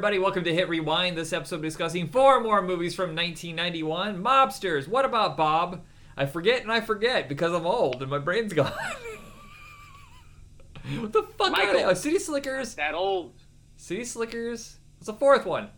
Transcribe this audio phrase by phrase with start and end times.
[0.00, 1.14] Everybody, welcome to Hit Rewind.
[1.14, 4.24] This episode discussing four more movies from 1991.
[4.24, 4.88] Mobsters.
[4.88, 5.82] What about Bob?
[6.16, 8.72] I forget and I forget because I'm old and my brain's gone.
[11.00, 11.84] what the fuck are they?
[11.84, 12.76] Oh, City Slickers.
[12.76, 13.34] That old.
[13.76, 14.78] City Slickers.
[14.96, 15.68] What's the fourth one?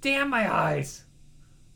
[0.00, 1.04] Damn my eyes.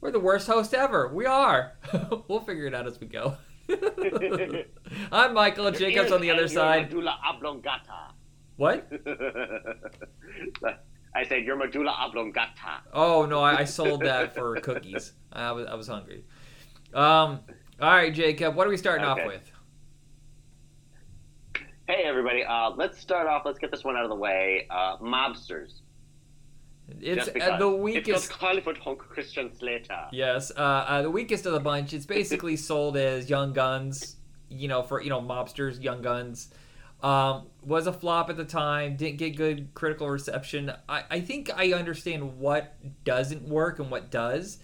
[0.01, 1.12] We're the worst host ever.
[1.12, 1.75] We are.
[2.29, 3.37] we'll figure it out as we go.
[5.12, 5.70] I'm Michael.
[5.70, 6.89] Jacob's on the other side.
[6.89, 8.15] Medulla oblongata.
[8.57, 8.91] What?
[11.15, 12.83] I said your medulla oblongata.
[12.93, 15.12] Oh no, I, I sold that for cookies.
[15.33, 16.25] I was I was hungry.
[16.95, 17.41] Um.
[17.81, 18.55] All right, Jacob.
[18.55, 19.51] What are we starting off with?
[21.89, 23.43] Hey everybody, uh, let's start off.
[23.45, 24.67] Let's get this one out of the way.
[24.69, 25.83] Uh, mobsters.
[27.01, 28.33] It's uh, the It's weakest.
[28.33, 30.07] Hollywood Hunk Christian Slater.
[30.12, 31.93] Yes, uh, uh, the weakest of the bunch.
[31.93, 34.17] It's basically sold as Young Guns,
[34.49, 36.53] you know, for you know mobsters, Young Guns.
[37.02, 38.97] Um, was a flop at the time.
[38.97, 40.72] Didn't get good critical reception.
[40.89, 44.58] I, I think I understand what doesn't work and what does,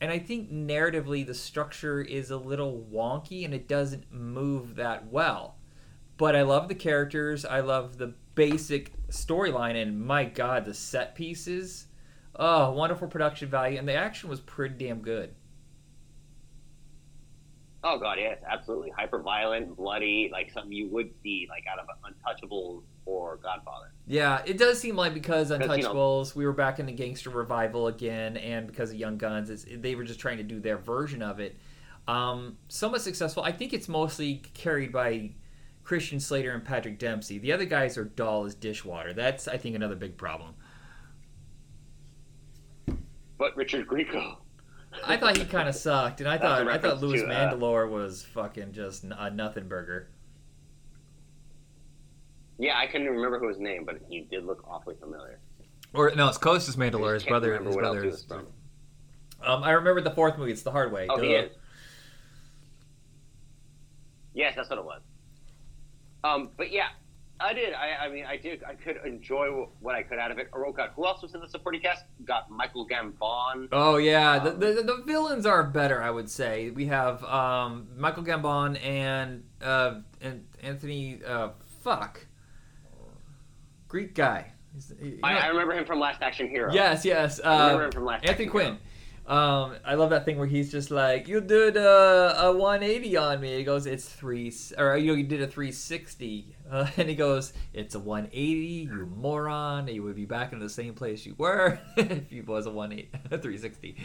[0.00, 5.06] and I think narratively the structure is a little wonky and it doesn't move that
[5.06, 5.56] well.
[6.16, 7.44] But I love the characters.
[7.44, 11.86] I love the basic storyline, and my god, the set pieces.
[12.36, 15.34] Oh, wonderful production value, and the action was pretty damn good.
[17.82, 18.90] Oh god, yes, absolutely.
[18.90, 23.92] Hyper violent, bloody, like something you would see like out of Untouchables or Godfather.
[24.06, 26.92] Yeah, it does seem like because Because, you know- Untouchables, we were back in the
[26.92, 30.60] gangster revival again, and because of Young Guns, it's, they were just trying to do
[30.60, 31.56] their version of it.
[32.06, 33.42] Um, somewhat successful.
[33.42, 35.30] I think it's mostly carried by
[35.84, 37.38] Christian Slater and Patrick Dempsey.
[37.38, 39.12] The other guys are dull as dishwater.
[39.14, 40.54] That's, I think, another big problem.
[43.38, 44.36] But Richard Grieco.
[45.04, 47.30] I thought he kind of sucked, and I That's thought I thought Louis to, uh,
[47.30, 50.08] Mandylor was fucking just a nothing burger.
[52.58, 55.38] Yeah, I couldn't remember who his name, but he did look awfully familiar.
[55.94, 57.14] Or no, it's Costas I Mandylor.
[57.14, 57.48] His brother.
[57.48, 58.24] remember His what else brother he is.
[58.24, 58.46] from.
[59.42, 60.52] Um, I remember the fourth movie.
[60.52, 61.06] It's the hard way.
[61.08, 61.22] Oh, Duh.
[61.22, 61.52] he is.
[64.34, 65.00] Yes, that's what it was.
[66.22, 66.88] Um, but yeah,
[67.40, 67.72] I did.
[67.74, 68.62] I, I mean, I did.
[68.64, 70.48] I could enjoy what I could out of it.
[70.54, 72.04] Oh God, who else was in the supporting cast?
[72.24, 73.68] Got Michael Gambon.
[73.72, 76.70] Oh yeah, the, Um, the the villains are better, I would say.
[76.70, 81.20] We have um, Michael Gambon and uh, and Anthony.
[81.26, 81.50] Uh,
[81.82, 82.26] fuck,
[83.88, 84.52] Greek guy.
[85.02, 86.72] You I, I remember him from Last Action Hero.
[86.72, 87.40] yes, yes.
[87.40, 88.78] I remember Uh, him from Last Anthony Action Quinn.
[89.30, 93.40] Um, I love that thing where he's just like, "You did a, a 180 on
[93.40, 97.14] me." He goes, "It's three," or you know, you did a 360, uh, and he
[97.14, 98.42] goes, "It's a 180,
[98.90, 99.86] you moron.
[99.86, 103.08] You would be back in the same place you were if you was a 180,
[103.32, 103.96] a 360."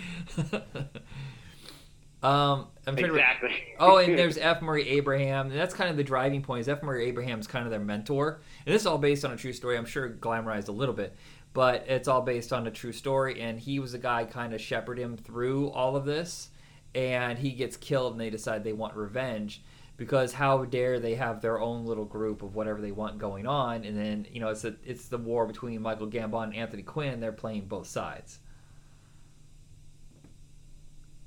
[2.22, 3.06] um, I'm trying to.
[3.06, 3.64] Exactly.
[3.80, 4.62] Oh, and there's F.
[4.62, 5.50] Murray Abraham.
[5.50, 6.62] And that's kind of the driving point.
[6.62, 6.84] Is F.
[6.84, 9.76] Murray Abraham's kind of their mentor, and this is all based on a true story.
[9.76, 11.16] I'm sure glamorized a little bit,
[11.56, 13.42] but it's all based on a true story.
[13.42, 16.50] And he was the guy kind of shepherd him through all of this,
[16.94, 19.64] and he gets killed, and they decide they want revenge
[19.98, 23.86] because how dare they have their own little group of whatever they want going on,
[23.86, 27.22] and then you know it's a, it's the war between Michael Gambon and Anthony Quinn.
[27.22, 28.40] They're playing both sides.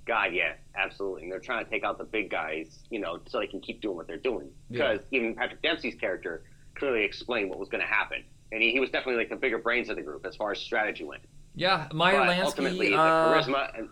[0.05, 1.23] God, yeah, absolutely.
[1.23, 3.81] And they're trying to take out the big guys, you know, so they can keep
[3.81, 4.49] doing what they're doing.
[4.69, 4.93] Yeah.
[4.93, 6.45] Because even Patrick Dempsey's character
[6.75, 9.59] clearly explained what was going to happen, and he, he was definitely like the bigger
[9.59, 11.23] brains of the group as far as strategy went.
[11.55, 12.91] Yeah, Meyer but ultimately, Lansky.
[12.91, 13.89] the uh, charisma and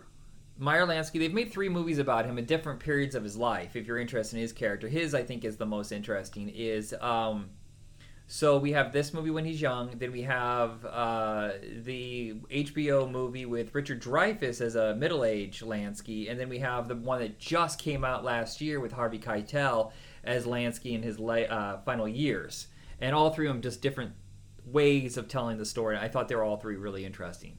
[0.57, 3.75] Meyer Lansky, they've made three movies about him at different periods of his life.
[3.75, 6.49] If you're interested in his character, his I think is the most interesting.
[6.49, 7.49] Is um,
[8.25, 9.91] so we have this movie when he's young.
[9.97, 11.51] Then we have uh,
[11.83, 16.95] the HBO movie with Richard Dreyfuss as a middle-aged Lansky, and then we have the
[16.95, 19.91] one that just came out last year with Harvey Keitel
[20.23, 22.67] as Lansky in his la- uh, final years.
[22.99, 24.13] And all three of them just different
[24.71, 25.97] ways of telling the story.
[25.97, 27.57] I thought they were all three really interesting.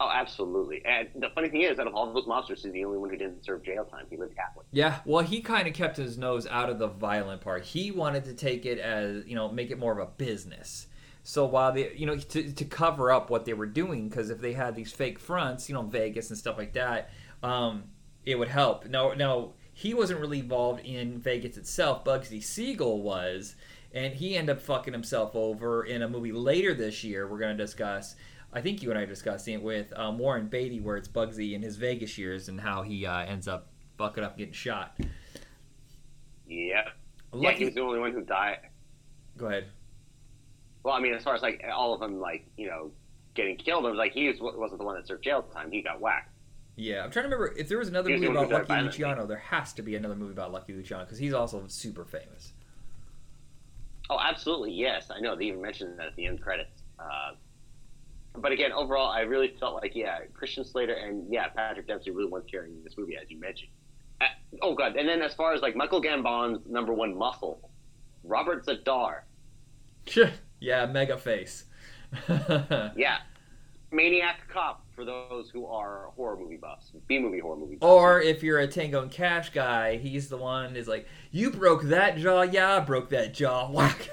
[0.00, 0.82] oh, absolutely.
[0.84, 3.16] And the funny thing is, out of all those monsters, he's the only one who
[3.16, 4.06] didn't serve jail time.
[4.10, 4.66] He lived Catholic.
[4.72, 7.64] Yeah, well, he kind of kept his nose out of the violent part.
[7.64, 10.88] He wanted to take it as, you know, make it more of a business.
[11.22, 14.40] So while they, you know, to, to cover up what they were doing, because if
[14.40, 17.10] they had these fake fronts, you know, Vegas and stuff like that,
[17.42, 17.84] um,
[18.26, 18.86] it would help.
[18.86, 22.04] Now, now he wasn't really involved in Vegas itself.
[22.04, 23.54] Bugsy Siegel was,
[23.94, 27.26] and he ended up fucking himself over in a movie later this year.
[27.26, 28.16] We're going to discuss.
[28.52, 31.54] I think you and I are discussing it with um, Warren Beatty, where it's Bugsy
[31.54, 34.94] in his Vegas years and how he uh, ends up fucking up getting shot.
[34.98, 35.06] Yeah.
[36.56, 36.84] Yeah,
[37.32, 38.58] Lucky- he was the only one who died.
[39.36, 39.66] Go ahead.
[40.84, 42.92] Well, I mean, as far as like all of them, like you know,
[43.34, 45.72] getting killed, it was like he was, wasn't the one that served jail time.
[45.72, 46.30] He got whacked.
[46.76, 48.82] Yeah, I'm trying to remember if there was another movie about Lucky.
[48.82, 49.26] Luciano.
[49.26, 52.52] There has to be another movie about Lucky Luciano because he's also super famous.
[54.10, 55.10] Oh, absolutely, yes.
[55.10, 56.82] I know they even mentioned that at the end credits.
[56.98, 57.32] Uh,
[58.36, 62.28] but again, overall, I really felt like yeah, Christian Slater and yeah, Patrick Dempsey really
[62.28, 63.70] weren't carrying this movie as you mentioned.
[64.20, 64.26] Uh,
[64.62, 67.70] oh god, and then as far as like Michael Gambon's number one muscle,
[68.24, 69.20] Robert Z'Dar.
[70.60, 71.64] yeah, mega face.
[72.28, 73.18] yeah,
[73.90, 77.90] maniac cop for those who are horror movie buffs, B movie horror movie buffs.
[77.90, 81.82] Or if you're a Tango and Cash guy, he's the one is like, you broke
[81.84, 83.70] that jaw, yeah, I broke that jaw.
[83.70, 84.08] Whack.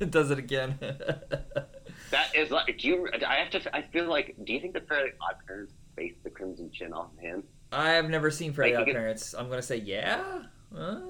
[0.00, 0.78] it does it again.
[2.10, 3.08] that is like, do you?
[3.26, 3.76] I have to.
[3.76, 4.36] I feel like.
[4.44, 7.44] Do you think the Fairly Odd Parents based the Crimson Chin off of him?
[7.72, 9.34] I have never seen Fairly Odd Parents.
[9.34, 10.42] I'm gonna say yeah.
[10.76, 11.00] Uh?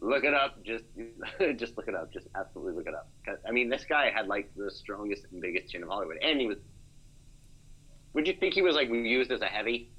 [0.00, 0.62] Look it up.
[0.62, 0.84] Just,
[1.56, 2.12] just look it up.
[2.12, 3.08] Just absolutely look it up.
[3.46, 6.46] I mean, this guy had like the strongest and biggest chin of Hollywood, and he
[6.46, 6.58] was.
[8.18, 9.92] Would you think he was like used as a heavy,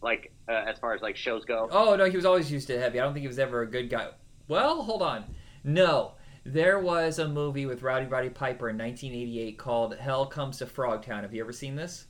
[0.00, 1.68] like uh, as far as like shows go?
[1.72, 3.00] Oh no, he was always used to heavy.
[3.00, 4.10] I don't think he was ever a good guy.
[4.46, 5.24] Well, hold on.
[5.64, 6.12] No,
[6.44, 11.22] there was a movie with Rowdy Roddy Piper in 1988 called Hell Comes to Frogtown.
[11.22, 12.06] Have you ever seen this?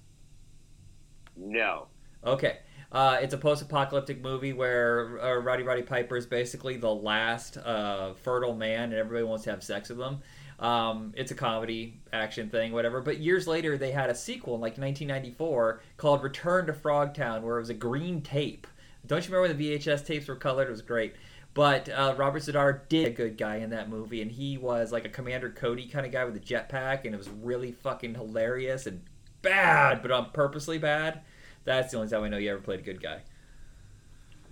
[1.34, 1.86] No.
[2.26, 2.58] Okay.
[2.92, 8.12] Uh, it's a post-apocalyptic movie where uh, Rowdy Roddy Piper is basically the last uh,
[8.12, 10.18] fertile man, and everybody wants to have sex with him.
[10.58, 13.00] Um, it's a comedy action thing, whatever.
[13.00, 17.56] But years later, they had a sequel in like 1994 called Return to Frogtown, where
[17.56, 18.66] it was a green tape.
[19.06, 20.68] Don't you remember when the VHS tapes were colored?
[20.68, 21.14] It was great.
[21.54, 25.04] But uh, Robert Z'Dar did a good guy in that movie, and he was like
[25.04, 28.86] a Commander Cody kind of guy with a jetpack, and it was really fucking hilarious
[28.86, 29.02] and
[29.42, 31.22] bad, but on purposely bad.
[31.64, 33.22] That's the only time I know you ever played a good guy.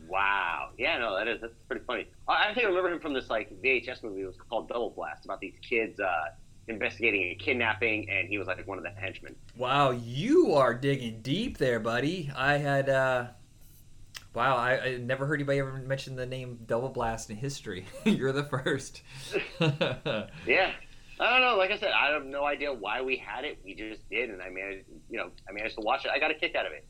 [0.08, 0.70] Wow.
[0.78, 2.06] Yeah, no, that is that's pretty funny.
[2.28, 4.22] I think I remember him from this like VHS movie.
[4.22, 6.26] It was called Double Blast about these kids uh,
[6.68, 9.34] investigating a kidnapping, and he was like one of the henchmen.
[9.56, 12.30] Wow, you are digging deep there, buddy.
[12.36, 12.88] I had.
[12.88, 13.26] Uh...
[14.34, 17.86] Wow, I, I never heard anybody ever mention the name Double Blast in history.
[18.04, 19.00] You're the first.
[19.60, 20.72] yeah.
[21.18, 21.56] I don't know.
[21.56, 23.58] Like I said, I have no idea why we had it.
[23.64, 26.10] We just did, and I managed, you know, I managed to watch it.
[26.14, 26.86] I got a kick out of it.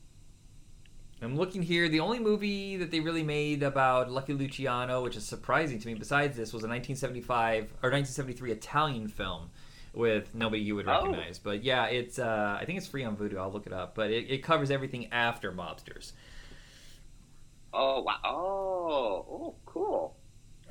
[1.22, 1.88] I'm looking here.
[1.88, 5.94] The only movie that they really made about Lucky Luciano, which is surprising to me,
[5.94, 9.50] besides this, was a 1975 or 1973 Italian film
[9.94, 11.38] with nobody you would recognize.
[11.38, 11.40] Oh.
[11.42, 13.38] But yeah, it's uh, I think it's free on Vudu.
[13.38, 13.94] I'll look it up.
[13.94, 16.12] But it, it covers everything after Mobsters.
[17.72, 18.20] Oh wow!
[18.24, 20.16] Oh, oh, cool.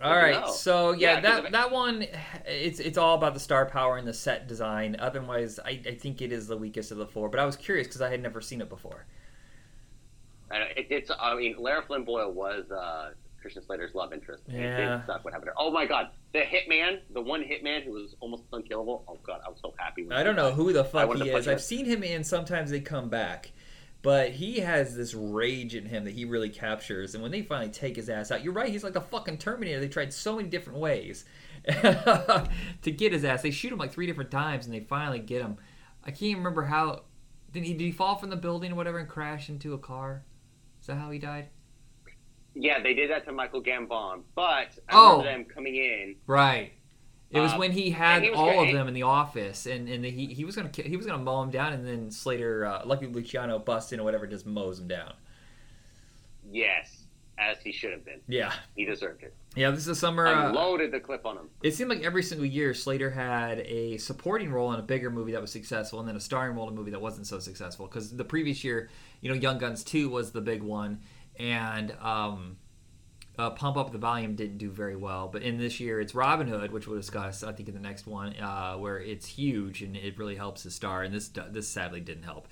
[0.03, 2.05] All right, so yeah, yeah that that one,
[2.45, 4.97] it's it's all about the star power and the set design.
[4.99, 7.29] Otherwise, I, I think it is the weakest of the four.
[7.29, 9.05] But I was curious because I had never seen it before.
[10.61, 13.11] It, it's I mean, Lara Flynn Boyle was uh,
[13.41, 14.43] Christian Slater's love interest.
[14.47, 15.01] Yeah.
[15.01, 15.55] It suck what happened to her.
[15.57, 19.03] Oh my god, the hitman, the one hitman who was almost unkillable.
[19.07, 20.01] Oh god, I was so happy.
[20.01, 20.19] With that.
[20.19, 21.47] I don't know who the fuck he is.
[21.47, 22.23] I've seen him in.
[22.23, 23.51] Sometimes they come back.
[24.01, 27.71] But he has this rage in him that he really captures, and when they finally
[27.71, 28.71] take his ass out, you're right.
[28.71, 29.79] He's like a fucking Terminator.
[29.79, 31.25] They tried so many different ways
[31.67, 32.47] to
[32.83, 33.41] get his ass.
[33.41, 35.57] They shoot him like three different times, and they finally get him.
[36.03, 37.01] I can't remember how.
[37.51, 40.23] Did he, did he fall from the building or whatever and crash into a car?
[40.85, 41.47] Is that how he died?
[42.53, 46.15] Yeah, they did that to Michael Gambon, but I oh, them coming in.
[46.27, 46.73] Right.
[47.31, 50.05] It was um, when he had he all of them in the office, and, and
[50.05, 53.07] he, he was gonna he was gonna mow him down, and then Slater, uh, Lucky
[53.07, 55.13] Luciano, busts in or whatever, just mows him down.
[56.51, 57.05] Yes,
[57.39, 58.21] as he should have been.
[58.27, 59.33] Yeah, he deserved it.
[59.55, 60.27] Yeah, this is a summer.
[60.27, 61.49] I uh, loaded the clip on him.
[61.63, 65.31] It seemed like every single year Slater had a supporting role in a bigger movie
[65.31, 67.87] that was successful, and then a starring role in a movie that wasn't so successful.
[67.87, 68.87] Because the previous year
[69.21, 70.99] you know, Young Guns 2 was the big one,
[71.37, 72.57] and um,
[73.37, 75.27] uh, Pump Up the Volume didn't do very well.
[75.27, 78.07] But in this year, it's Robin Hood, which we'll discuss, I think, in the next
[78.07, 81.99] one, uh, where it's huge and it really helps the star, and this this sadly
[81.99, 82.47] didn't help.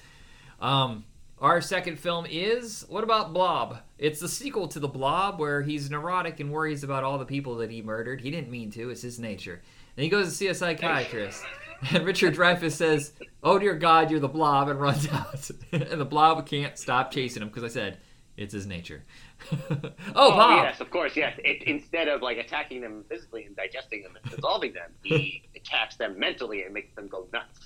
[0.60, 1.06] Um,
[1.40, 3.80] our second film is what about Blob?
[3.98, 7.56] It's the sequel to The Blob, where he's neurotic and worries about all the people
[7.58, 8.22] that he murdered.
[8.22, 9.62] He didn't mean to; it's his nature.
[9.96, 11.44] And he goes to see a psychiatrist.
[11.92, 13.14] And Richard Dreyfuss says,
[13.44, 15.50] "Oh dear God, you're the Blob," and runs out.
[15.72, 17.98] and the Blob can't stop chasing him because I said
[18.38, 19.04] it's his nature.
[19.52, 20.64] oh, oh, Bob.
[20.64, 21.16] Yes, of course.
[21.16, 21.38] Yes.
[21.44, 25.98] It, instead of like attacking them physically and digesting them and dissolving them, he attacks
[25.98, 27.60] them mentally and makes them go nuts.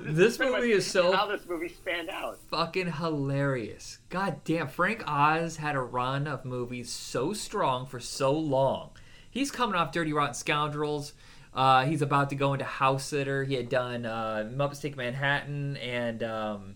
[0.00, 2.38] this movie is so how this movie spanned out.
[2.50, 3.98] Fucking hilarious.
[4.10, 8.90] God damn, Frank Oz had a run of movies so strong for so long.
[9.30, 11.12] He's coming off Dirty Rotten Scoundrels.
[11.56, 13.42] Uh, he's about to go into House Sitter.
[13.42, 16.74] He had done uh, Muppets Take Manhattan and um,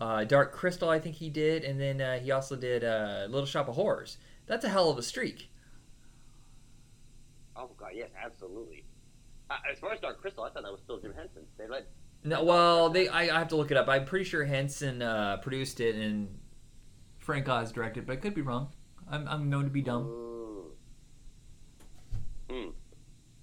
[0.00, 3.46] uh, Dark Crystal, I think he did, and then uh, he also did uh, Little
[3.46, 4.18] Shop of Horrors.
[4.46, 5.50] That's a hell of a streak.
[7.54, 8.84] Oh god, yes, absolutely.
[9.48, 11.42] Uh, as far as Dark Crystal, I thought that was still Jim Henson.
[11.56, 11.86] They let.
[12.24, 13.88] No, well, they I, I have to look it up.
[13.88, 16.40] I'm pretty sure Henson uh, produced it and
[17.18, 18.72] Frank Oz directed, but I could be wrong.
[19.08, 20.10] I'm, I'm known to be dumb.
[22.50, 22.70] Hmm.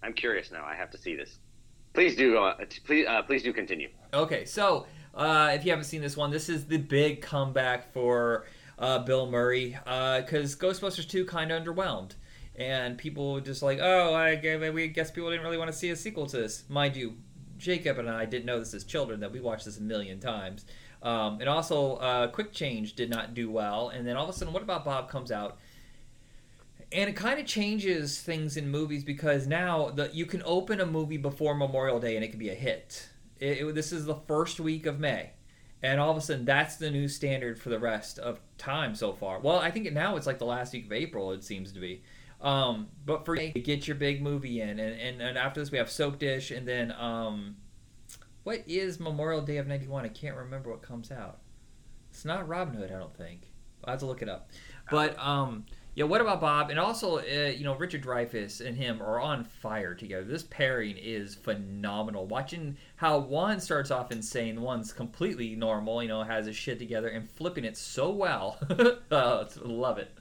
[0.04, 0.66] I'm curious now.
[0.66, 1.40] I have to see this.
[1.94, 2.38] Please do.
[2.38, 3.90] Uh, please, uh, please do continue.
[4.14, 8.46] Okay, so uh, if you haven't seen this one, this is the big comeback for
[8.78, 12.12] uh, Bill Murray because Ghostbusters 2 kind of underwhelmed.
[12.56, 14.36] And people were just like, oh, I
[14.74, 16.66] we guess people didn't really want to see a sequel to this.
[16.68, 17.16] Mind you,
[17.58, 20.66] Jacob and I didn't know this as children that we watched this a million times.
[21.02, 23.90] Um, and also, uh, Quick Change did not do well.
[23.90, 25.60] And then all of a sudden, What About Bob comes out.
[26.92, 30.86] And it kind of changes things in movies because now the, you can open a
[30.86, 33.10] movie before Memorial Day and it can be a hit.
[33.40, 35.32] It, it, this is the first week of May.
[35.82, 39.14] And all of a sudden, that's the new standard for the rest of time so
[39.14, 39.40] far.
[39.40, 42.02] Well, I think now it's like the last week of April, it seems to be.
[42.42, 45.78] Um, but for you get your big movie in, and, and, and after this we
[45.78, 47.58] have Soap Dish, and then um,
[48.44, 50.06] what is Memorial Day of '91?
[50.06, 51.40] I can't remember what comes out.
[52.12, 53.52] It's not Robin Hood, I don't think.
[53.84, 54.50] I have to look it up.
[54.90, 55.66] But um,
[55.96, 56.70] yeah, what about Bob?
[56.70, 60.24] And also, uh, you know, Richard Dreyfuss and him are on fire together.
[60.24, 62.26] This pairing is phenomenal.
[62.26, 67.10] Watching how one starts off insane, one's completely normal, you know, has his shit together,
[67.10, 68.58] and flipping it so well.
[69.12, 70.12] oh, love it.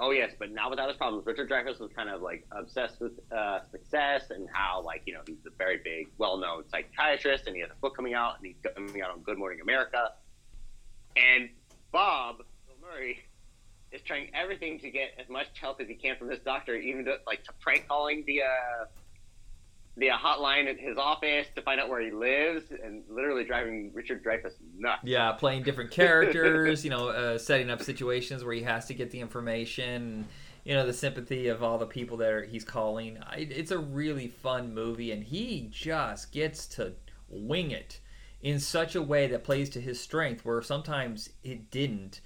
[0.00, 1.26] Oh yes, but not without his problems.
[1.26, 5.20] Richard Dreyfuss was kind of like obsessed with uh, success and how like you know
[5.26, 8.72] he's a very big, well-known psychiatrist, and he has a book coming out, and he's
[8.74, 10.12] coming out on Good Morning America.
[11.16, 11.50] And
[11.90, 13.18] Bob Bill Murray
[13.92, 17.04] is trying everything to get as much help as he can from this doctor, even
[17.06, 18.84] to, like to prank calling the uh,
[19.98, 24.24] the hotline at his office to find out where he lives, and literally driving Richard
[24.24, 25.02] Dreyfuss nuts.
[25.04, 29.10] Yeah, playing different characters, you know, uh, setting up situations where he has to get
[29.10, 30.26] the information.
[30.64, 33.18] You know, the sympathy of all the people that are, he's calling.
[33.22, 36.92] I, it's a really fun movie, and he just gets to
[37.28, 38.00] wing it
[38.40, 42.20] in such a way that plays to his strength, where sometimes it didn't.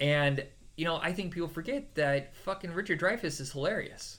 [0.00, 0.44] And
[0.76, 4.18] you know, I think people forget that fucking Richard Dreyfuss is hilarious.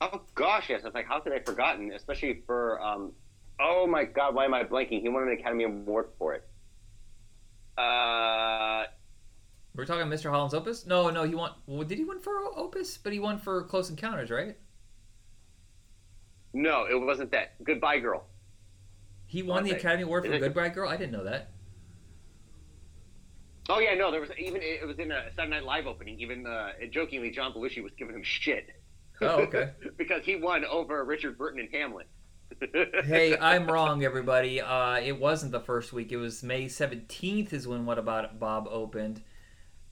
[0.00, 0.82] Oh gosh, yes.
[0.84, 1.92] It's like how could I have forgotten?
[1.92, 3.12] Especially for um,
[3.60, 5.00] oh my god, why am I blanking?
[5.00, 6.48] He won an Academy Award for it.
[7.78, 8.84] Uh,
[9.74, 10.30] we're talking Mr.
[10.30, 10.86] Holland's Opus.
[10.86, 11.52] No, no, he won.
[11.66, 12.98] Well, did he win for Opus?
[12.98, 14.56] But he won for Close Encounters, right?
[16.52, 17.62] No, it wasn't that.
[17.64, 18.24] Goodbye Girl.
[19.26, 20.88] He won the Academy Award for Goodbye Girl.
[20.88, 21.48] I didn't know that.
[23.68, 26.18] Oh yeah, no, there was even it was in a Saturday Night Live opening.
[26.18, 28.70] Even uh, jokingly, John Belushi was giving him shit.
[29.20, 29.70] Oh, okay.
[29.96, 32.08] because he won over Richard Burton and Hamlet.
[33.04, 34.60] hey, I'm wrong, everybody.
[34.60, 36.12] Uh, it wasn't the first week.
[36.12, 39.22] It was May 17th is when What About Bob opened.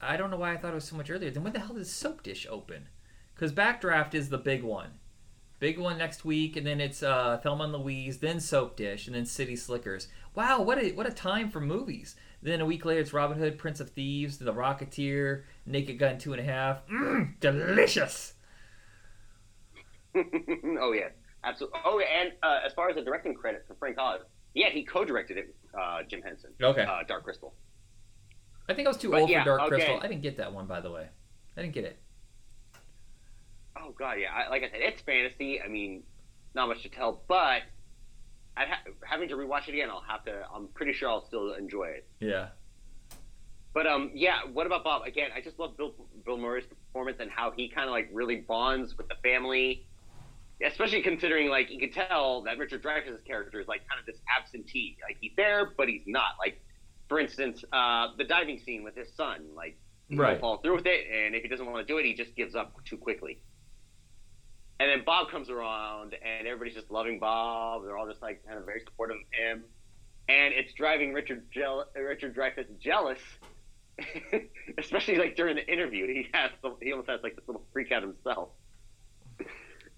[0.00, 1.30] I don't know why I thought it was so much earlier.
[1.30, 2.88] Then when the hell did Soap Dish open?
[3.34, 4.90] Because Backdraft is the big one.
[5.58, 9.14] Big one next week, and then it's uh, Thelma and Louise, then Soap Dish, and
[9.14, 10.08] then City Slickers.
[10.34, 12.16] Wow, what a what a time for movies.
[12.42, 16.32] Then a week later, it's Robin Hood, Prince of Thieves, The Rocketeer, Naked Gun Two
[16.32, 16.86] and a Half.
[16.88, 18.34] Mm, delicious.
[20.14, 21.08] oh yeah,
[21.44, 21.80] absolutely.
[21.84, 24.20] Oh, and uh, as far as the directing credit for Frank Oz,
[24.54, 25.46] yeah, he co-directed it.
[25.46, 26.50] With uh, Jim Henson.
[26.62, 26.82] Okay.
[26.82, 27.54] Uh, Dark Crystal.
[28.68, 29.68] I think I was too but, old yeah, for Dark okay.
[29.70, 30.00] Crystal.
[30.02, 31.08] I didn't get that one, by the way.
[31.56, 31.98] I didn't get it.
[33.76, 34.28] Oh god, yeah.
[34.32, 35.60] I, like I said, it's fantasy.
[35.60, 36.02] I mean,
[36.54, 37.62] not much to tell, but
[38.56, 40.42] ha- having to rewatch it again, I'll have to.
[40.54, 42.06] I'm pretty sure I'll still enjoy it.
[42.20, 42.48] Yeah.
[43.72, 44.40] But um, yeah.
[44.52, 45.02] What about Bob?
[45.06, 48.36] Again, I just love Bill Bill Murray's performance and how he kind of like really
[48.36, 49.86] bonds with the family,
[50.64, 54.20] especially considering like you could tell that Richard Dreyfuss' character is like kind of this
[54.36, 54.96] absentee.
[55.06, 56.32] Like he's there, but he's not.
[56.38, 56.60] Like
[57.08, 59.46] for instance, uh, the diving scene with his son.
[59.54, 59.78] Like
[60.08, 60.32] he right.
[60.32, 62.34] will follow through with it, and if he doesn't want to do it, he just
[62.34, 63.40] gives up too quickly.
[64.80, 67.84] And then Bob comes around, and everybody's just loving Bob.
[67.84, 69.64] They're all just like kind of very supportive of him,
[70.26, 73.18] and it's driving Richard Jell- Richard Dreyfuss jealous,
[74.78, 76.06] especially like during the interview.
[76.06, 78.48] He has he almost has like this little freak out himself.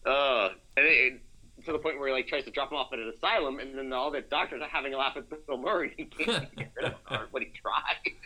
[0.05, 1.21] Uh, and it,
[1.65, 3.79] to the point where he like tries to drop him off at an asylum, and
[3.79, 5.95] then all the doctors are having a laugh at Bill Murray.
[5.97, 8.17] He can't get rid of him, what he tried.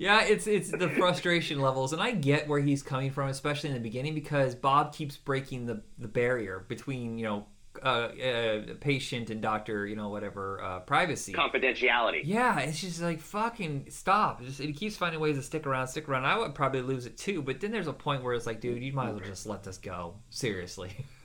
[0.00, 3.74] Yeah, it's it's the frustration levels, and I get where he's coming from, especially in
[3.74, 7.46] the beginning, because Bob keeps breaking the the barrier between you know
[7.84, 12.22] uh, uh, patient and doctor, you know, whatever, uh, privacy, confidentiality.
[12.24, 14.40] Yeah, it's just like fucking stop.
[14.40, 16.24] It, just, it keeps finding ways to stick around, stick around.
[16.24, 18.82] I would probably lose it too, but then there's a point where it's like, dude,
[18.82, 20.14] you might as well just let this go.
[20.30, 20.96] Seriously.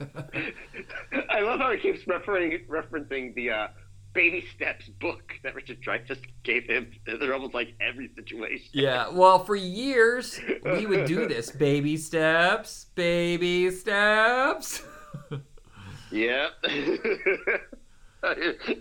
[1.30, 3.68] I love how he keeps referring referencing the uh,
[4.16, 6.90] baby steps book that Richard Dreyfuss gave him.
[7.06, 8.66] They're almost like every situation.
[8.72, 14.82] Yeah, well, for years we would do this: baby steps, baby steps.
[16.10, 16.50] yep.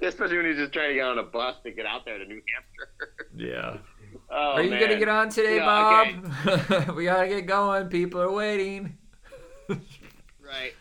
[0.01, 2.25] Especially when he's just trying to get on a bus to get out there to
[2.25, 2.89] New Hampshire.
[3.35, 3.77] Yeah.
[4.27, 4.79] Oh, are you man.
[4.79, 6.07] gonna get on today, Bob?
[6.47, 6.91] Okay.
[6.93, 7.89] we gotta get going.
[7.89, 8.97] People are waiting.
[9.69, 10.73] right.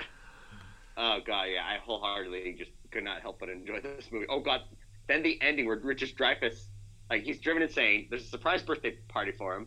[0.96, 4.26] Oh god, yeah, I wholeheartedly just could not help but enjoy this movie.
[4.30, 4.62] Oh god,
[5.08, 6.68] then the ending where Richard Dreyfuss,
[7.10, 8.06] like he's driven insane.
[8.08, 9.66] There's a surprise birthday party for him.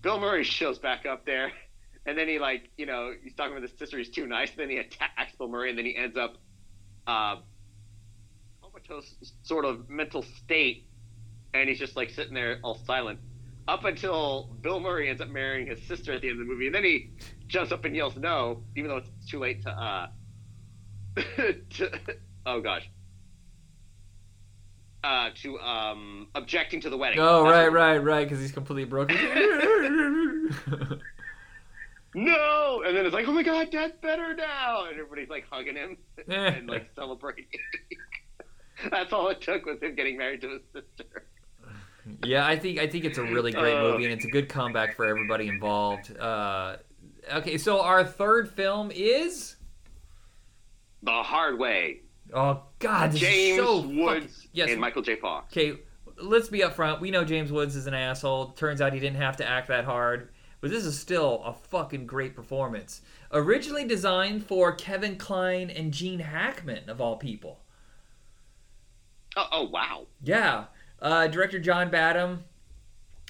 [0.00, 1.52] Bill Murray shows back up there,
[2.06, 3.98] and then he like you know he's talking with his sister.
[3.98, 4.50] He's too nice.
[4.56, 6.38] Then he attacks Bill Murray, and then he ends up
[7.06, 7.36] uh,
[8.62, 10.88] comatose sort of mental state,
[11.54, 13.20] and he's just like sitting there all silent.
[13.68, 16.66] Up until Bill Murray ends up marrying his sister at the end of the movie,
[16.66, 17.10] and then he
[17.48, 20.06] jumps up and yells no, even though it's too late to uh
[21.70, 21.90] to,
[22.46, 22.88] oh gosh.
[25.04, 27.20] Uh, to um, objecting to the wedding.
[27.20, 29.16] Oh, That's right, what- right, right, because he's completely broken.
[32.18, 35.76] No, and then it's like, oh my god, dad's better now, and everybody's like hugging
[35.76, 35.98] him
[36.28, 37.44] and like celebrating.
[38.90, 41.26] That's all it took was him getting married to his sister.
[42.24, 44.96] yeah, I think I think it's a really great movie, and it's a good comeback
[44.96, 46.16] for everybody involved.
[46.18, 46.76] Uh,
[47.34, 49.56] okay, so our third film is
[51.02, 52.00] The Hard Way.
[52.32, 54.70] Oh god, this James is so Woods fucking- yes.
[54.70, 55.16] and Michael J.
[55.16, 55.52] Fox.
[55.52, 55.78] Okay,
[56.20, 57.00] let's be upfront.
[57.00, 58.48] We know James Woods is an asshole.
[58.52, 60.30] Turns out he didn't have to act that hard.
[60.62, 63.02] But this is still a fucking great performance.
[63.30, 67.60] Originally designed for Kevin Kline and Gene Hackman, of all people.
[69.36, 70.06] Oh, oh wow.
[70.22, 70.64] Yeah.
[71.00, 72.44] Uh, director John Badham,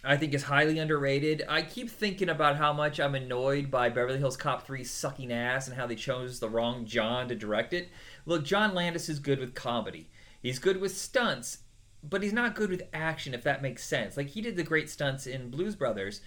[0.04, 1.42] I think, is highly underrated.
[1.48, 5.66] I keep thinking about how much I'm annoyed by Beverly Hills Cop 3 sucking ass
[5.66, 7.88] and how they chose the wrong John to direct it.
[8.26, 10.10] Look, John Landis is good with comedy,
[10.42, 11.58] he's good with stunts,
[12.02, 14.16] but he's not good with action, if that makes sense.
[14.16, 16.20] Like, he did the great stunts in Blues Brothers.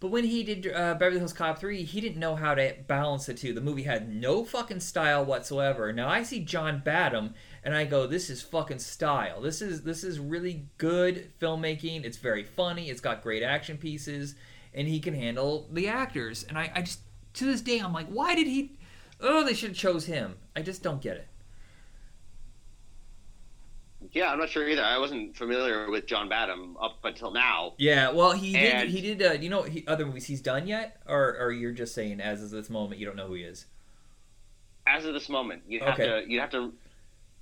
[0.00, 3.26] But when he did uh, Beverly Hills Cop 3, he didn't know how to balance
[3.26, 3.52] the two.
[3.52, 5.92] The movie had no fucking style whatsoever.
[5.92, 9.42] Now I see John Badham and I go, this is fucking style.
[9.42, 12.04] This is this is really good filmmaking.
[12.04, 12.88] It's very funny.
[12.88, 14.36] It's got great action pieces,
[14.72, 16.44] and he can handle the actors.
[16.48, 17.00] And I, I just
[17.34, 18.78] to this day I'm like, why did he?
[19.20, 20.36] Oh, they should have chose him.
[20.56, 21.28] I just don't get it.
[24.12, 24.82] Yeah, I'm not sure either.
[24.82, 27.74] I wasn't familiar with John Badham up until now.
[27.78, 28.88] Yeah, well, he did.
[28.88, 29.22] He did.
[29.22, 32.42] Uh, you know, he, other movies he's done yet, or or you're just saying as
[32.42, 33.66] of this moment you don't know who he is.
[34.86, 36.06] As of this moment, you have Okay.
[36.06, 36.72] to you have to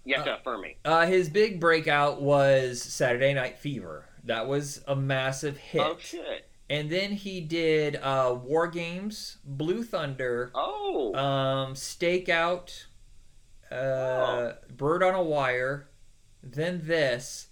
[0.04, 0.76] you have to affirm me.
[0.84, 4.04] Uh, his big breakout was Saturday Night Fever.
[4.24, 5.80] That was a massive hit.
[5.80, 6.44] Oh shit.
[6.70, 11.14] And then he did uh, War Games, Blue Thunder, Oh.
[11.14, 12.84] um, Stakeout,
[13.72, 14.52] uh, Oh.
[14.76, 15.87] Bird on a Wire,
[16.42, 17.48] then this.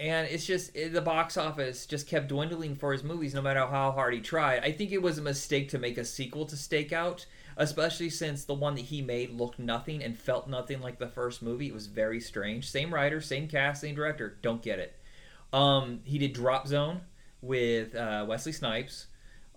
[0.00, 3.66] And it's just it, the box office just kept dwindling for his movies, no matter
[3.66, 4.62] how hard he tried.
[4.62, 7.26] I think it was a mistake to make a sequel to Stakeout,
[7.56, 11.42] especially since the one that he made looked nothing and felt nothing like the first
[11.42, 11.66] movie.
[11.66, 12.70] It was very strange.
[12.70, 14.38] Same writer, same cast, same director.
[14.40, 14.94] Don't get it.
[15.52, 17.00] Um, he did Drop Zone
[17.42, 19.07] with uh, Wesley Snipes.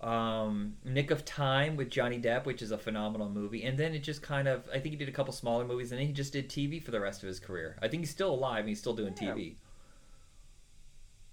[0.02, 3.62] Um, Nick of Time with Johnny Depp, which is a phenomenal movie.
[3.64, 6.00] And then it just kind of, I think he did a couple smaller movies, and
[6.00, 7.76] then he just did TV for the rest of his career.
[7.80, 9.32] I think he's still alive and he's still doing Yeah.
[9.32, 9.54] TV.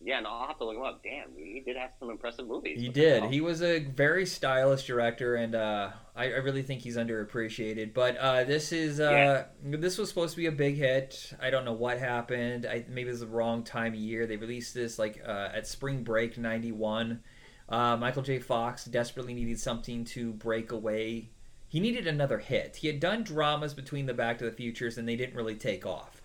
[0.02, 1.04] Yeah, no, I'll have to look him up.
[1.04, 2.80] Damn, he did have some impressive movies.
[2.80, 3.26] He did.
[3.26, 7.94] He was a very stylish director, and uh, I, I really think he's underappreciated.
[7.94, 11.34] But uh, this is uh, this was supposed to be a big hit.
[11.42, 12.66] I don't know what happened.
[12.66, 14.26] I, maybe it was the wrong time of year.
[14.26, 17.22] They released this like uh, at spring break '91.
[17.70, 18.40] Uh, Michael J.
[18.40, 21.30] Fox desperately needed something to break away.
[21.68, 22.76] He needed another hit.
[22.78, 25.86] He had done dramas between the Back to the Futures, and they didn't really take
[25.86, 26.22] off.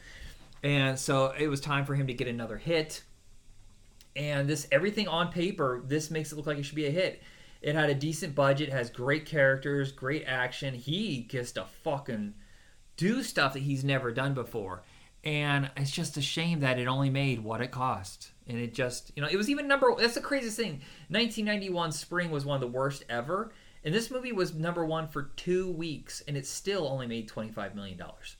[0.62, 3.02] And so it was time for him to get another hit
[4.16, 7.22] and this everything on paper this makes it look like it should be a hit
[7.62, 12.34] it had a decent budget has great characters great action he gets to fucking
[12.96, 14.82] do stuff that he's never done before
[15.24, 19.12] and it's just a shame that it only made what it cost and it just
[19.16, 20.80] you know it was even number that's the craziest thing.
[21.08, 23.52] 1991 spring was one of the worst ever.
[23.84, 27.74] And this movie was number one for two weeks and it still only made 25
[27.74, 28.36] million dollars.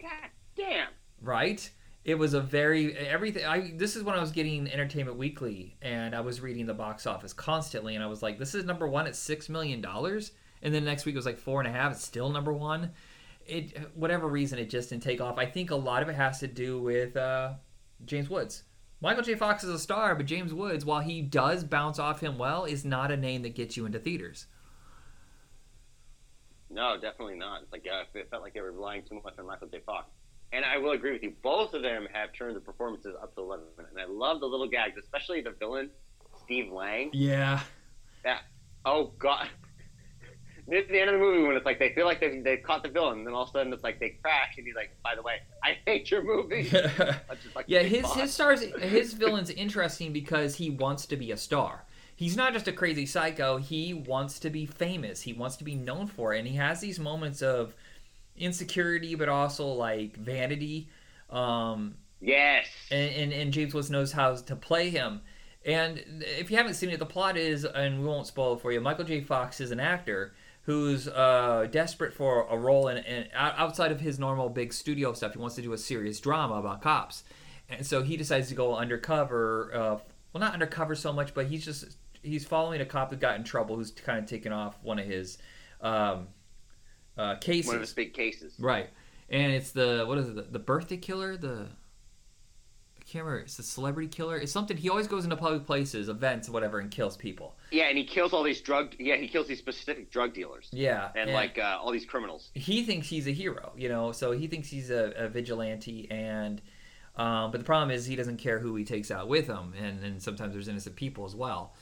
[0.00, 0.88] God damn.
[1.20, 1.68] right?
[2.04, 6.14] It was a very everything i this is when i was getting entertainment weekly and
[6.14, 9.06] i was reading the box office constantly and i was like this is number one
[9.06, 10.32] at six million dollars?
[10.62, 12.90] And then next week it was like four and a half it's still number one?
[13.46, 15.38] It whatever reason it just didn't take off.
[15.38, 17.54] I think a lot of it has to do with uh,
[18.06, 18.64] james woods
[19.00, 22.38] michael j fox is a star but james woods while he does bounce off him
[22.38, 24.46] well is not a name that gets you into theaters
[26.70, 27.62] No, definitely not.
[27.62, 29.80] It's like uh, it felt like they were relying too much on Michael J.
[29.86, 30.10] Fox.
[30.52, 31.32] And I will agree with you.
[31.42, 34.68] Both of them have turned the performances up to eleven, and I love the little
[34.68, 35.90] gags, especially the villain,
[36.42, 37.10] Steve Lang.
[37.12, 37.60] yeah
[38.24, 38.38] Yeah.
[38.84, 39.48] Oh God!
[40.66, 42.82] Near the end of the movie, when it's like they feel like they've, they've caught
[42.82, 44.90] the villain, and then all of a sudden it's like they crash, and he's like,
[45.02, 46.70] "By the way, I hate your movie."
[47.54, 48.14] Like Yeah, his boss.
[48.16, 51.84] his stars his villain's interesting because he wants to be a star.
[52.16, 53.58] he's not just a crazy psycho.
[53.58, 55.20] He wants to be famous.
[55.22, 57.74] He wants to be known for it, and he has these moments of
[58.36, 60.88] insecurity, but also like vanity.
[61.30, 62.66] Um, Yes.
[62.90, 65.20] and, and, and James Woods knows how to play him.
[65.66, 66.02] And
[66.38, 68.80] if you haven't seen it, the plot is, and we won't spoil it for you.
[68.80, 69.20] Michael J.
[69.20, 74.18] Fox is an actor who's uh, desperate for a role in, in outside of his
[74.18, 75.32] normal big studio stuff.
[75.32, 77.24] He wants to do a serious drama about cops,
[77.68, 79.70] and so he decides to go undercover.
[79.74, 79.98] Uh,
[80.32, 83.44] well, not undercover so much, but he's just he's following a cop that got in
[83.44, 85.38] trouble, who's kind of taken off one of his
[85.80, 86.28] um,
[87.16, 87.66] uh, cases.
[87.66, 88.54] One of his big cases.
[88.58, 88.90] Right.
[89.28, 90.36] And it's the what is it?
[90.36, 91.36] The, the birthday killer?
[91.36, 91.66] The
[93.14, 93.44] can't remember.
[93.44, 94.36] It's the celebrity killer.
[94.36, 97.54] It's something he always goes into public places, events, whatever, and kills people.
[97.70, 98.94] Yeah, and he kills all these drug.
[98.98, 101.10] Yeah, he kills these specific drug dealers Yeah.
[101.14, 102.50] and like uh, all these criminals.
[102.54, 104.10] he thinks he's a hero, you know.
[104.10, 106.60] So he thinks he's a, a vigilante, and
[107.16, 110.02] um, but the problem is he doesn't care who he takes out with him, and
[110.04, 111.72] and sometimes there's innocent people as well.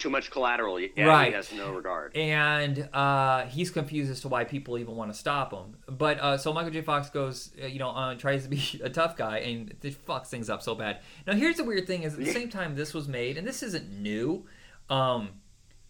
[0.00, 0.80] Too much collateral.
[0.80, 1.28] Yeah, Right.
[1.28, 2.16] He has no regard.
[2.16, 5.76] and uh, he's confused as to why people even want to stop him.
[5.86, 6.80] But uh, so Michael J.
[6.80, 10.26] Fox goes, uh, you know, uh, tries to be a tough guy, and it fucks
[10.28, 11.00] things up so bad.
[11.26, 13.62] Now here's the weird thing: is at the same time this was made, and this
[13.62, 14.46] isn't new.
[14.88, 15.28] Um,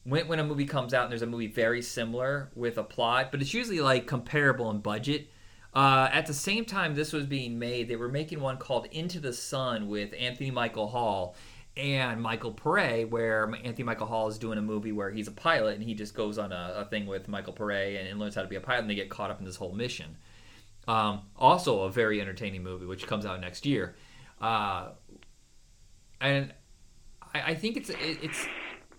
[0.05, 3.31] when when a movie comes out and there's a movie very similar with a plot,
[3.31, 5.29] but it's usually like comparable in budget.
[5.73, 9.21] Uh, at the same time this was being made, they were making one called Into
[9.21, 11.37] the Sun with Anthony Michael Hall
[11.77, 15.77] and Michael Paré, where Anthony Michael Hall is doing a movie where he's a pilot
[15.77, 18.43] and he just goes on a, a thing with Michael Paré and, and learns how
[18.43, 20.17] to be a pilot, and they get caught up in this whole mission.
[20.89, 23.95] Um, also, a very entertaining movie, which comes out next year.
[24.41, 24.91] Uh,
[26.21, 26.53] and
[27.35, 28.47] I, I think it's it, it's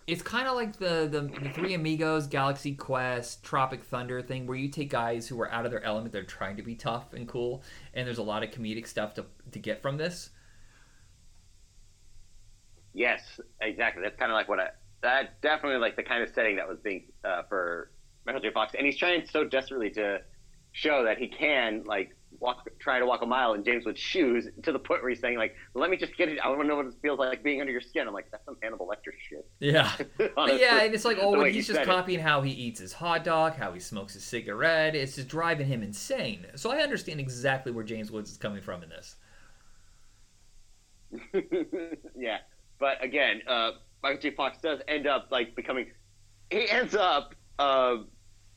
[0.07, 4.57] it's kind of like the, the the Three Amigos, Galaxy Quest, Tropic Thunder thing, where
[4.57, 7.27] you take guys who are out of their element, they're trying to be tough and
[7.27, 10.29] cool, and there's a lot of comedic stuff to to get from this.
[12.93, 14.03] Yes, exactly.
[14.03, 14.69] That's kind of like what I.
[15.01, 17.91] That definitely like the kind of setting that was being uh, for
[18.25, 18.51] Michael J.
[18.51, 20.21] Fox, and he's trying so desperately to
[20.73, 24.47] show that he can like walk, try to walk a mile in James Wood's shoes
[24.63, 26.39] to the point where he's saying like, "Let me just get it.
[26.39, 28.45] I want to know what it feels like being under your skin." I'm like, that's
[28.45, 29.49] some Hannibal Lecter shit.
[29.59, 29.91] Yeah.
[30.61, 31.85] Yeah, and it's like, oh, he's he just said it.
[31.85, 34.95] copying how he eats his hot dog, how he smokes his cigarette.
[34.95, 36.45] It's just driving him insane.
[36.55, 39.15] So I understand exactly where James Woods is coming from in this.
[42.17, 42.37] yeah,
[42.81, 43.71] but again, uh,
[44.03, 44.31] Michael J.
[44.31, 45.85] Fox does end up like becoming.
[46.49, 47.97] He ends up uh,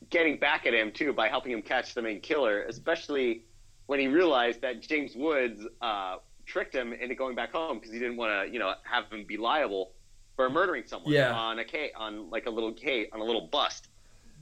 [0.09, 3.45] getting back at him too by helping him catch the main killer, especially
[3.85, 7.99] when he realized that James Woods uh, tricked him into going back home because he
[7.99, 9.93] didn't want to, you know, have him be liable
[10.35, 11.31] for murdering someone Yeah.
[11.33, 13.87] on a K on like a little K on a little bust.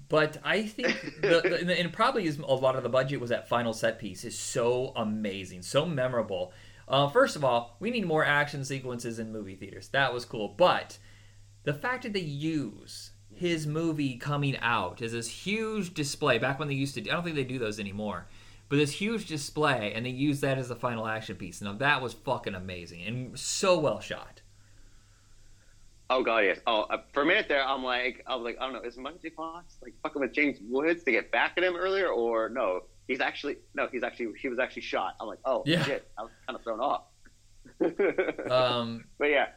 [0.10, 3.48] But I think, the, the, and probably is a lot of the budget was that
[3.48, 6.54] final set piece is so amazing, so memorable.
[6.88, 9.90] Uh, first of all, we need more action sequences in movie theaters.
[9.90, 10.50] That was cool.
[10.58, 10.98] But
[11.64, 16.68] the fact that they use his movie coming out as this huge display, back when
[16.68, 18.28] they used to, I don't think they do those anymore,
[18.70, 21.62] but this huge display, and they use that as the final action piece.
[21.62, 24.42] Now that was fucking amazing and so well shot.
[26.10, 26.60] Oh god, yes.
[26.68, 28.98] Oh, uh, for a minute there, I'm like, I was like, I don't know, is
[29.22, 29.30] J.
[29.30, 32.82] Fox like fucking with James Woods to get back at him earlier, or no?
[33.08, 35.16] He's actually no, he's actually he was actually shot.
[35.20, 35.84] I'm like, oh Yeah.
[35.84, 37.04] shit, I was kind of thrown off.
[38.52, 39.48] Um, but yeah,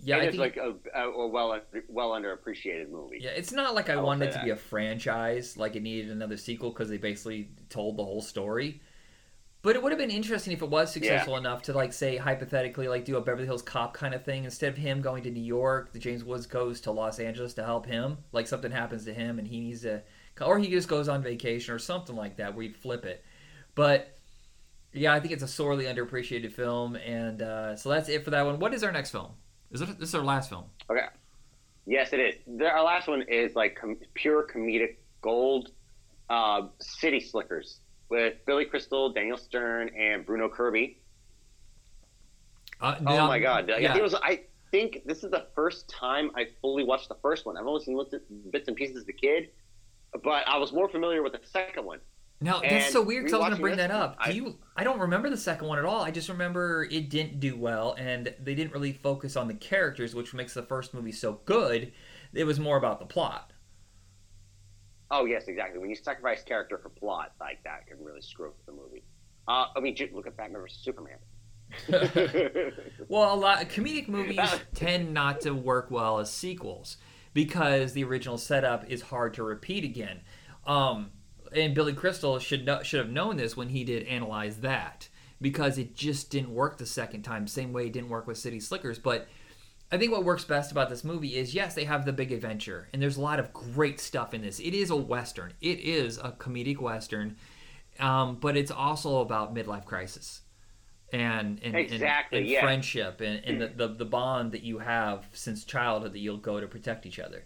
[0.00, 1.58] yeah, it is like a, a, a well
[1.88, 3.18] well underappreciated movie.
[3.20, 6.10] Yeah, it's not like I, I wanted it to be a franchise, like it needed
[6.10, 8.80] another sequel because they basically told the whole story.
[9.62, 12.86] But it would have been interesting if it was successful enough to like say hypothetically
[12.88, 15.42] like do a Beverly Hills Cop kind of thing instead of him going to New
[15.42, 19.14] York, the James Woods goes to Los Angeles to help him, like something happens to
[19.14, 20.02] him and he needs to,
[20.40, 23.24] or he just goes on vacation or something like that where you flip it.
[23.74, 24.16] But
[24.92, 28.44] yeah, I think it's a sorely underappreciated film, and uh, so that's it for that
[28.46, 28.58] one.
[28.58, 29.32] What is our next film?
[29.70, 30.64] Is it, this is our last film?
[30.90, 31.06] Okay.
[31.86, 32.34] Yes, it is.
[32.46, 35.70] The, our last one is like com- pure comedic gold.
[36.28, 40.98] Uh, City Slickers with Billy Crystal, Daniel Stern, and Bruno Kirby.
[42.80, 43.70] Uh, Oh my god!
[43.70, 43.92] I yeah.
[43.92, 44.14] think it was.
[44.16, 47.56] I think this is the first time I fully watched the first one.
[47.56, 47.98] I've only seen
[48.50, 49.50] bits and pieces as a kid,
[50.22, 52.00] but I was more familiar with the second one.
[52.40, 54.22] Now that's so weird because I was gonna bring this that up.
[54.22, 54.58] Do I- you?
[54.76, 56.02] I don't remember the second one at all.
[56.02, 60.14] I just remember it didn't do well, and they didn't really focus on the characters,
[60.14, 61.92] which makes the first movie so good.
[62.34, 63.52] It was more about the plot.
[65.10, 65.78] Oh yes, exactly.
[65.78, 69.04] When you sacrifice character for plot, like that can really screw up the movie.
[69.48, 71.18] Uh, I mean, look at Batman vs Superman.
[73.08, 74.40] Well, a lot comedic movies
[74.74, 76.96] tend not to work well as sequels
[77.36, 80.22] because the original setup is hard to repeat again.
[80.66, 81.10] Um,
[81.54, 85.76] and Billy Crystal should know, should have known this when he did analyze that because
[85.76, 87.46] it just didn't work the second time.
[87.46, 89.28] Same way it didn't work with City Slickers, but
[89.92, 92.88] I think what works best about this movie is yes, they have the big adventure,
[92.94, 94.58] and there's a lot of great stuff in this.
[94.58, 95.52] It is a western.
[95.60, 97.36] It is a comedic western,
[98.00, 100.40] um, but it's also about midlife crisis
[101.12, 102.60] and and, exactly, and, and yeah.
[102.60, 106.60] friendship and, and the, the the bond that you have since childhood that you'll go
[106.60, 107.44] to protect each other.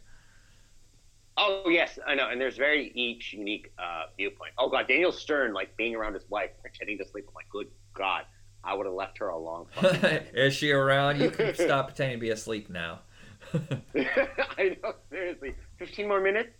[1.36, 4.52] Oh yes, I know, and there's very each unique uh, viewpoint.
[4.58, 7.26] Oh god, Daniel Stern like being around his wife, pretending to sleep.
[7.28, 8.24] I'm like, good god,
[8.64, 10.24] I would have left her a long time.
[10.34, 11.20] Is she around?
[11.20, 13.00] You can stop pretending to be asleep now.
[13.54, 15.54] I know, seriously.
[15.78, 16.50] Fifteen more minutes.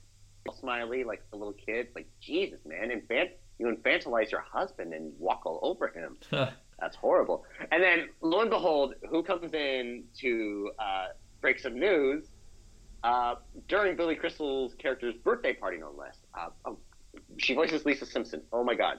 [0.58, 1.88] Smiley, like the little kid.
[1.94, 6.16] Like Jesus, man, infant, you infantilize your husband and walk all over him.
[6.80, 7.44] That's horrible.
[7.70, 11.06] And then lo and behold, who comes in to uh,
[11.40, 12.28] break some news
[13.04, 13.34] uh,
[13.68, 16.16] during Billy Crystal's character's birthday party, no less?
[16.34, 16.78] Uh, oh,
[17.38, 18.42] she voices Lisa Simpson.
[18.52, 18.98] Oh my god.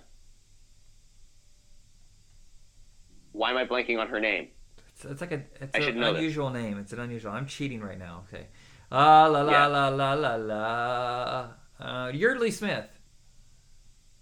[3.31, 4.49] Why am I blanking on her name?
[4.89, 6.19] It's, it's like a it's an know this.
[6.19, 6.77] unusual name.
[6.77, 7.31] It's an unusual.
[7.31, 8.23] I'm cheating right now.
[8.31, 8.47] Okay.
[8.91, 9.67] Ah la la Yeah.
[9.67, 11.49] la la la la.
[11.79, 12.85] Uh, Yeardley Smith.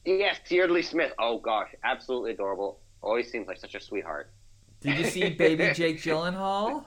[0.06, 1.12] Yes, Yeardley Smith.
[1.19, 2.80] Oh gosh, absolutely adorable.
[3.01, 4.31] Always seems like such a sweetheart.
[4.81, 6.85] Did you see Baby Jake Gyllenhaal?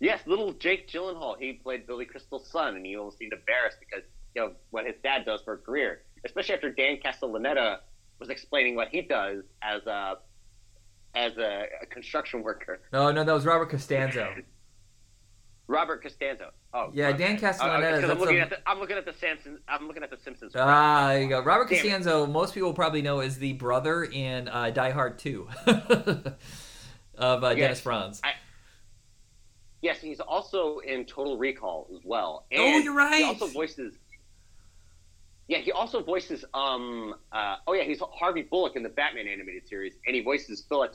[0.00, 1.36] Yes, little Jake Gyllenhaal.
[1.38, 4.96] He played Billy Crystal's son, and he almost seemed embarrassed because you know what his
[5.02, 7.78] dad does for a career, especially after Dan Castellaneta
[8.18, 10.18] was explaining what he does as a
[11.14, 12.80] as a, a construction worker.
[12.92, 14.34] No, no, that was Robert Costanzo.
[15.70, 16.50] Robert Costanzo.
[16.74, 17.46] Oh, Yeah, Dan okay.
[17.46, 19.60] Castellaneta, Uh, that's I'm looking a- at the I'm looking at the Simpsons.
[19.68, 20.52] I'm looking at the Simpsons.
[20.56, 21.40] Ah, there you go.
[21.42, 21.82] Robert Damn it.
[21.82, 22.26] Costanzo.
[22.26, 27.56] Most people probably know is the brother in uh, Die Hard Two of uh, Dennis
[27.58, 27.80] Yes.
[27.80, 28.20] Franz.
[29.82, 32.44] Yes, he's also in Total Recall as well.
[32.50, 33.14] And Oh, you're right.
[33.18, 33.94] He also voices.
[35.48, 36.44] Yeah, he also voices.
[36.52, 37.14] Um.
[37.32, 40.82] Uh, oh yeah, he's Harvey Bullock in the Batman animated series, and he voices Phil
[40.82, 40.86] uh,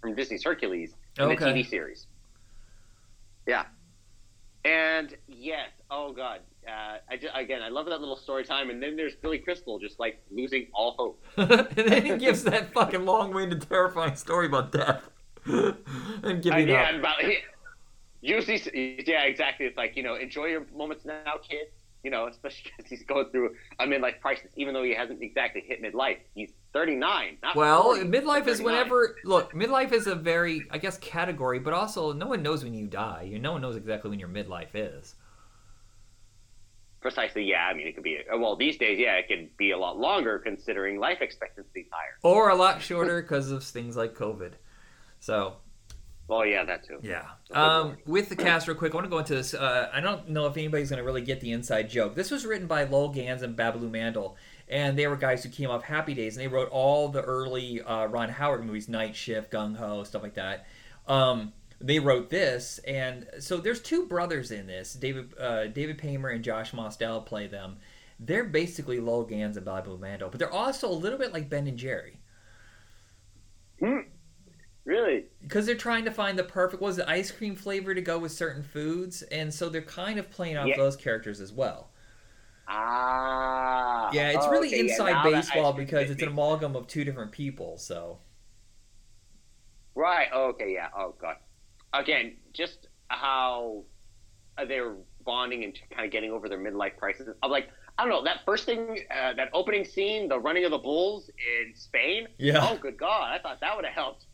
[0.00, 2.06] from Disney's Hercules in the TV series.
[3.46, 3.64] Yeah.
[4.64, 8.82] And yes, oh god, uh, I just, again I love that little story time, and
[8.82, 11.24] then there's Billy Crystal just like losing all hope.
[11.36, 15.08] and then he gives that fucking long-winded, terrifying story about death
[15.46, 15.76] and
[16.22, 16.88] Uh, giving yeah, up.
[16.90, 17.22] and about
[18.20, 19.64] usually, yeah, exactly.
[19.66, 21.68] It's like you know, enjoy your moments now, kid.
[22.02, 25.62] You know, especially because he's going through a midlife crisis, even though he hasn't exactly
[25.66, 26.18] hit midlife.
[26.34, 27.38] He's 39.
[27.42, 28.64] Not Well, 40, midlife is 39.
[28.64, 29.52] whenever look.
[29.52, 33.28] Midlife is a very, I guess, category, but also no one knows when you die.
[33.30, 35.14] You no one knows exactly when your midlife is.
[37.00, 37.66] Precisely, yeah.
[37.66, 38.18] I mean, it could be.
[38.30, 42.18] Well, these days, yeah, it could be a lot longer considering life expectancy is higher.
[42.22, 44.52] or a lot shorter because of things like COVID.
[45.18, 45.54] So
[46.30, 47.00] Well, yeah, that too.
[47.02, 47.24] yeah.
[47.50, 49.52] Um, with the cast, real quick, I want to go into this.
[49.52, 52.14] Uh, I don't know if anybody's going to really get the inside joke.
[52.14, 54.36] This was written by Lowell Ganz and Babaloo Mandel,
[54.68, 57.82] and they were guys who came off Happy Days, and they wrote all the early
[57.82, 60.66] uh, Ron Howard movies, Night Shift, Gung Ho, stuff like that.
[61.08, 64.94] Um, they wrote this, and so there's two brothers in this.
[64.94, 67.78] David uh, David Paymer and Josh Mostel play them.
[68.20, 71.66] They're basically Lowell Ganz and Babaloo Mandel, but they're also a little bit like Ben
[71.66, 72.20] and Jerry.
[73.80, 74.02] Hmm.
[74.84, 75.26] Really?
[75.42, 78.32] because they're trying to find the perfect was the ice cream flavor to go with
[78.32, 80.76] certain foods and so they're kind of playing off Yeah.
[80.76, 81.90] those characters as well
[82.66, 84.10] Ah.
[84.12, 87.32] yeah it's Oh, really okay, inside that baseball because it's an amalgam of two different
[87.32, 88.18] people so
[89.96, 90.28] Right.
[90.32, 90.72] Oh, okay.
[90.72, 90.88] Yeah.
[90.96, 91.36] Oh god.
[91.92, 93.84] Again, just how
[94.68, 97.28] they're bonding and kind of getting over their midlife crisis.
[97.42, 100.70] I'm like, I don't know that first thing, uh, that opening scene, the running of
[100.70, 102.28] the bulls in Spain.
[102.38, 102.66] Yeah.
[102.70, 103.32] Oh, good God!
[103.32, 104.26] I thought that would have helped.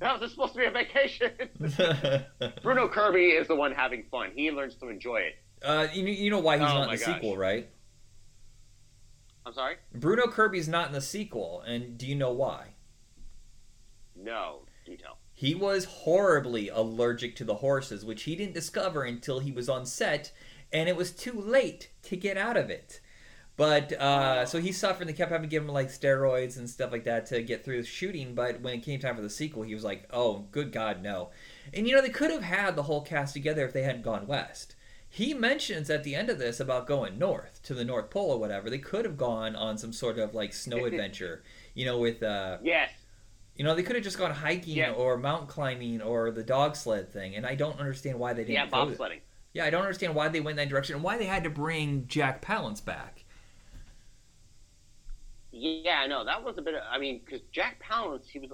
[0.00, 1.32] That was supposed to be a vacation.
[2.62, 4.30] Bruno Kirby is the one having fun.
[4.34, 5.34] He learns to enjoy it.
[5.64, 7.14] uh, you, you know why he's Oh not in the gosh.
[7.14, 7.68] sequel right
[9.46, 9.76] I'm sorry.
[9.94, 12.74] bruno kirby's not in the sequel and do you know why
[14.16, 15.18] No detail.
[15.34, 19.86] He was horribly allergic to the horses, which he didn't discover until he was on
[19.86, 20.30] set,
[20.72, 23.00] and it was too late to get out of it.
[23.56, 25.06] But uh, so he suffered.
[25.08, 27.80] They kept having to give him like steroids and stuff like that to get through
[27.82, 28.34] the shooting.
[28.34, 31.30] But when it came time for the sequel, he was like, "Oh, good God, no!"
[31.74, 34.26] And you know they could have had the whole cast together if they hadn't gone
[34.26, 34.74] west.
[35.08, 38.38] He mentions at the end of this about going north to the North Pole or
[38.40, 38.70] whatever.
[38.70, 41.42] They could have gone on some sort of like snow adventure,
[41.74, 42.90] you know, with uh, Yes.
[43.54, 44.92] you know, they could have just gone hiking Yeah.
[44.92, 48.54] or mountain climbing or the dog sled thing, and I don't understand why they didn't.
[48.54, 48.66] Yeah.
[48.68, 49.20] Bobsledding.
[49.52, 52.06] Yeah, I don't understand why they went that direction and why they had to bring
[52.08, 53.21] Jack Palance back.
[55.52, 56.74] Yeah, I know that was a bit.
[56.74, 58.50] Of, I mean, because Jack Palance, he was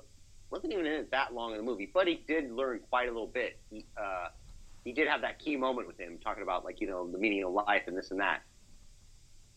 [0.50, 3.12] wasn't even in it that long in the movie, but he did learn quite a
[3.12, 3.58] little bit.
[3.70, 4.28] He, uh,
[4.84, 7.44] he did have that key moment with him, talking about like you know the meaning
[7.44, 8.42] of life and this and that.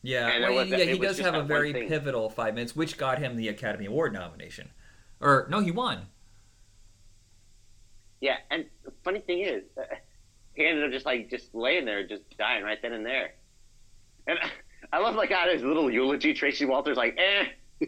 [0.04, 3.36] Yeah, And well, yeah, he does have a very pivotal five minutes, which got him
[3.36, 4.72] the Academy Award nomination.
[5.20, 6.08] Or no, he won.
[8.20, 9.84] Yeah, and the funny thing is, uh,
[10.56, 13.34] he ended up just like just laying there, just dying right then and there.
[14.28, 14.40] And
[14.92, 16.34] I love like out his little eulogy.
[16.34, 17.46] Tracy Walters like, eh.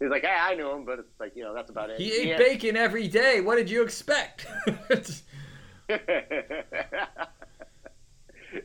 [0.00, 2.00] He's like, hey, I knew him, but it's like you know that's about it.
[2.00, 2.38] He ate yeah.
[2.38, 3.40] bacon every day.
[3.40, 4.46] What did you expect?
[5.88, 5.98] yeah,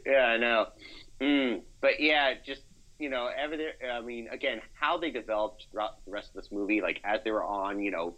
[0.06, 0.67] I know.
[1.21, 2.62] Mm, but yeah, just
[2.99, 3.67] you know, everything.
[3.91, 7.32] I mean, again, how they developed throughout the rest of this movie, like as they
[7.32, 8.15] were on, you know,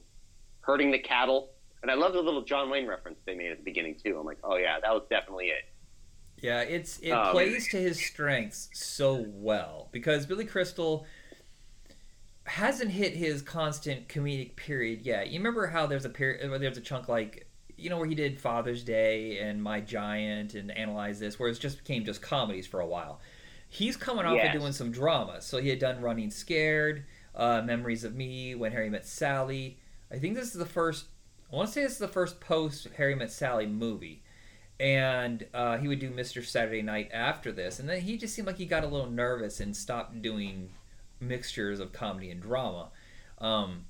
[0.61, 1.51] herding the cattle.
[1.81, 4.17] And I love the little John Wayne reference they made at the beginning too.
[4.19, 5.63] I'm like, oh yeah, that was definitely it.
[6.41, 11.05] Yeah, it's it Um, plays to his strengths so well because Billy Crystal
[12.45, 15.29] hasn't hit his constant comedic period yet.
[15.29, 18.15] You remember how there's a period where there's a chunk like you know where he
[18.15, 22.67] did Father's Day and My Giant and Analyze This, where it just became just comedies
[22.67, 23.19] for a while.
[23.69, 24.53] He's coming off Yes.
[24.53, 28.71] of doing some drama, so he had done Running Scared, uh, Memories of Me, When
[28.71, 29.79] Harry Met Sally.
[30.11, 31.05] I think this is the first.
[31.51, 34.20] I want to say this is the first post Harry Met Sally movie
[34.81, 36.43] and uh, he would do Mr.
[36.43, 39.59] Saturday Night after this, and then he just seemed like he got a little nervous
[39.61, 40.71] and stopped doing
[41.21, 42.89] mixtures of comedy and drama.
[43.39, 43.85] Um,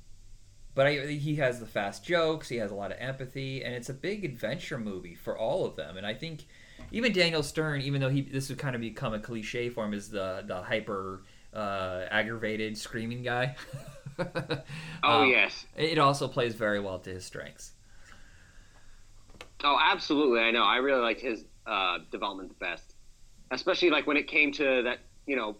[0.75, 3.89] but I, he has the fast jokes, he has a lot of empathy, and it's
[3.89, 5.97] a big adventure movie for all of them.
[5.97, 6.45] And I think
[6.91, 9.93] even Daniel Stern, even though he this would kind of become a cliche for him,
[9.93, 11.23] is the the hyper
[11.53, 13.55] uh, aggravated screaming guy.
[15.03, 15.65] Oh Um, yes.
[15.75, 17.73] it also plays very well to his strengths.
[19.63, 20.39] Oh, absolutely.
[20.41, 20.63] I know.
[20.63, 22.95] I really liked his uh, development the best,
[23.51, 25.57] especially like when it came to that, you know,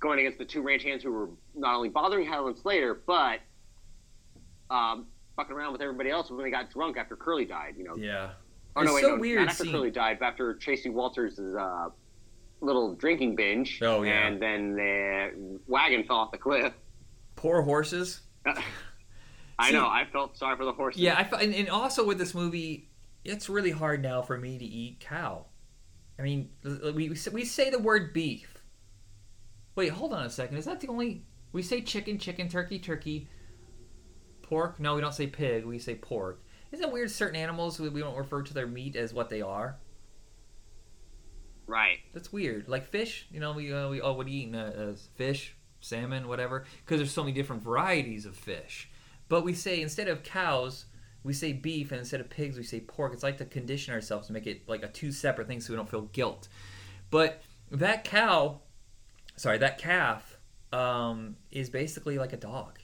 [0.00, 3.40] going against the two ranch hands who were not only bothering Helen Slater, but
[4.70, 7.74] um, fucking around with everybody else when they got drunk after Curly died.
[7.76, 7.96] You know.
[7.96, 8.30] Yeah.
[8.74, 10.88] Oh no, It's wait, so no, weird not after seeing- Curly died, but after Tracy
[10.88, 11.88] Walters' uh,
[12.62, 13.80] little drinking binge.
[13.82, 14.26] Oh, yeah.
[14.26, 16.72] And then the wagon fell off the cliff.
[17.36, 18.20] Poor horses.
[18.46, 19.86] I See- know.
[19.86, 21.02] I felt sorry for the horses.
[21.02, 22.88] Yeah, I fe- and, and also with this movie,
[23.24, 25.46] it's really hard now for me to eat cow.
[26.18, 28.58] I mean, we we say- we say the word beef.
[29.74, 30.56] Wait, hold on a second.
[30.56, 33.28] Is that the only we say chicken, chicken, turkey, turkey,
[34.42, 34.78] pork?
[34.78, 35.64] No, we don't say pig.
[35.64, 36.42] We say pork.
[36.70, 37.10] Isn't it weird?
[37.10, 39.78] Certain animals we we don't refer to their meat as what they are.
[41.66, 42.00] Right.
[42.12, 42.68] That's weird.
[42.68, 44.54] Like fish, you know, we uh, we oh, what are you eating?
[44.54, 46.64] Uh, uh, fish, salmon, whatever.
[46.84, 48.90] Because there's so many different varieties of fish.
[49.28, 50.86] But we say instead of cows,
[51.24, 53.12] we say beef, and instead of pigs, we say pork.
[53.12, 55.76] It's like to condition ourselves to make it like a two separate things, so we
[55.76, 56.48] don't feel guilt.
[57.10, 58.60] But that cow,
[59.36, 60.36] sorry, that calf,
[60.72, 62.78] um, is basically like a dog.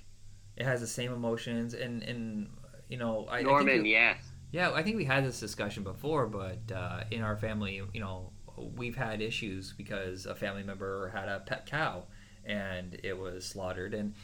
[0.56, 2.50] It has the same emotions, and and
[2.88, 4.18] you know, I, I think Norman, it- yes.
[4.52, 8.30] yeah, I think we had this discussion before, but uh, in our family, you know,
[8.56, 12.04] we've had issues because a family member had a pet cow
[12.44, 13.94] and it was slaughtered.
[13.94, 14.14] And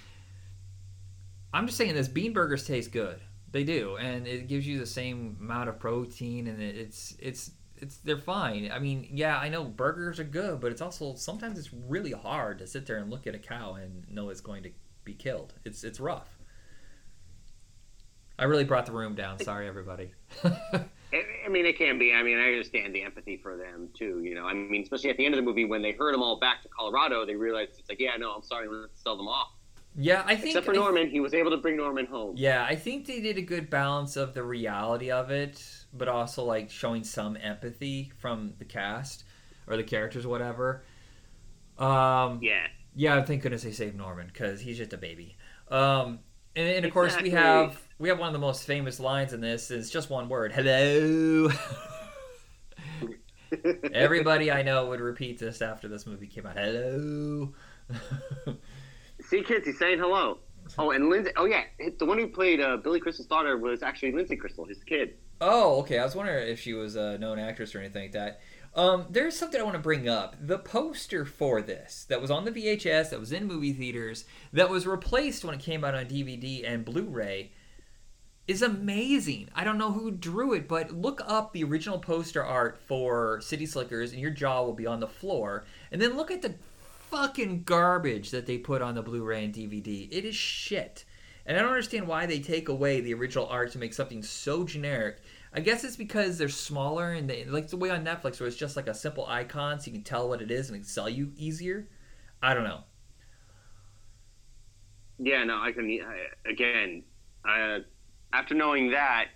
[1.53, 3.21] I'm just saying this: bean burgers taste good.
[3.55, 7.99] They do, and it gives you the same amount of protein, and it's it's it's
[7.99, 8.69] they're fine.
[8.73, 12.59] I mean, yeah, I know burgers are good, but it's also sometimes it's really hard
[12.59, 14.71] to sit there and look at a cow and know it's going to
[15.05, 15.55] be killed.
[15.65, 16.37] It's it's rough.
[18.41, 19.39] I really brought the room down.
[19.39, 20.11] Sorry, everybody.
[20.43, 22.13] I mean, it can be.
[22.13, 24.21] I mean, I understand the empathy for them too.
[24.25, 26.25] You know, I mean, especially at the end of the movie when they herd them
[26.25, 29.29] all back to Colorado, they realized it's like, yeah, no, I'm sorry, let's sell them
[29.29, 29.53] off.
[29.97, 30.47] Yeah, I think.
[30.49, 32.35] Except for Norman, he was able to bring Norman home.
[32.37, 36.45] yeah, I think they did a good balance of the reality of it, but also
[36.45, 39.25] like showing some empathy from the cast
[39.67, 40.85] or the characters, or whatever.
[41.79, 42.67] Um, Yeah.
[42.95, 45.37] yeah, thank goodness they saved Norman because he's just a baby.
[45.69, 46.19] Um,
[46.57, 49.41] and, and of course we have we have one of the most famous lines in
[49.41, 49.71] this.
[49.71, 51.51] It's just one word: "Hello."
[53.93, 56.57] Everybody I know would repeat this after this movie came out.
[56.57, 57.53] Hello.
[59.29, 60.39] See, kids, he's saying hello.
[60.79, 61.31] Oh, and Lindsay.
[61.37, 61.65] Oh, yeah,
[61.99, 65.15] the one who played uh, Billy Crystal's daughter was actually Lindsay Crystal, his kid.
[65.41, 65.99] Oh, okay.
[65.99, 68.41] I was wondering if she was a known actress or anything like that.
[68.75, 70.37] Um, there's something I want to bring up.
[70.41, 74.69] The poster for this that was on the VHS, that was in movie theaters, that
[74.69, 77.53] was replaced when it came out on DVD and Blu-ray,
[78.49, 79.49] is amazing.
[79.55, 83.65] I don't know who drew it, but look up the original poster art for City
[83.65, 85.65] Slickers, and your jaw will be on the floor.
[85.93, 86.55] And then look at the
[87.11, 90.09] fucking garbage that they put on the Blu-ray and DVD.
[90.11, 91.05] It is shit.
[91.47, 94.65] And I don't understand why they take away the original art to make something so
[94.65, 95.19] generic.
[95.53, 98.57] I guess it's because they're smaller and they like the way on Netflix where it's
[98.57, 101.09] just like a simple icon so you can tell what it is and it sell
[101.09, 101.89] you easier.
[102.43, 102.81] I don't know.
[105.19, 105.85] Yeah, no, I can.
[105.85, 107.05] I, again,
[107.49, 107.79] uh,
[108.33, 109.27] after knowing that,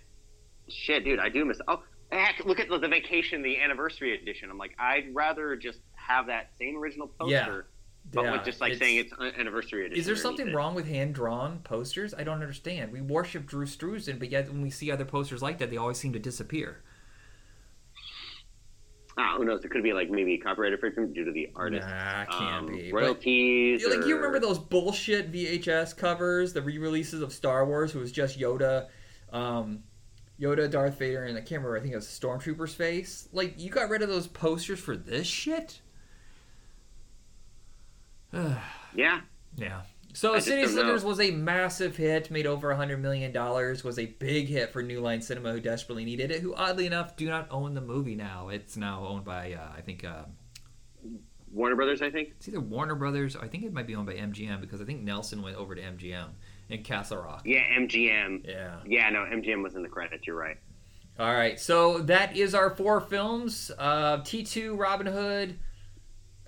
[0.67, 1.59] shit, dude, I do miss.
[1.67, 4.49] Oh, heck, look at the vacation, the anniversary edition.
[4.49, 7.67] I'm like, I'd rather just have that same original poster.
[8.11, 9.99] but Yeah, with just like it's- saying it's anniversary edition.
[9.99, 12.13] Is there something wrong with hand drawn posters?
[12.13, 12.91] I don't understand.
[12.91, 15.97] We worship Drew Struzan, but yet when we see other posters like that, they always
[15.99, 16.81] seem to disappear.
[19.17, 19.63] Ah, who knows?
[19.65, 21.85] It could be like maybe copyright infringement due to the artist.
[21.87, 22.89] Nah, can't um, be.
[22.91, 23.83] But- royalties.
[23.83, 28.11] Yeah, like you remember those bullshit VHS covers, the re-releases of Star Wars, who was
[28.11, 28.87] just Yoda,
[29.33, 29.83] um,
[30.39, 31.77] Yoda, Darth Vader, and I can't remember.
[31.77, 33.27] I think it was Stormtrooper's face.
[33.33, 35.81] Like you got rid of those posters for this shit.
[38.95, 39.21] Yeah,
[39.55, 39.81] yeah.
[40.13, 40.65] So I City.
[40.65, 44.73] Slickers was a massive hit, made over a hundred million dollars, was a big hit
[44.73, 46.41] for New Line Cinema, who desperately needed it.
[46.41, 48.49] Who oddly enough do not own the movie now.
[48.49, 50.03] It's now owned by uh, I think.
[50.03, 50.23] Uh,
[51.51, 52.29] Warner Brothers, I think.
[52.37, 53.35] It's either Warner Brothers.
[53.35, 55.73] Or I think it might be owned by MGM because I think Nelson went over
[55.73, 56.27] to MGM
[56.69, 57.41] in Castle Rock.
[57.45, 58.47] Yeah, MGM.
[58.47, 58.77] Yeah.
[58.85, 60.27] Yeah, no, MGM was in the credits.
[60.27, 60.57] You're right.
[61.19, 61.59] All right.
[61.59, 63.71] So that is our four films.
[63.77, 65.59] Uh, T2, Robin Hood.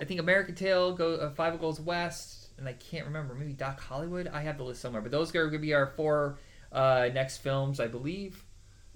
[0.02, 3.36] I think American Tail, go, uh, Fievel Goes West, and I can't remember.
[3.36, 4.28] Maybe Doc Hollywood.
[4.28, 5.02] I have the list somewhere.
[5.02, 6.40] But those are going to be our four
[6.72, 8.44] uh, next films, I believe.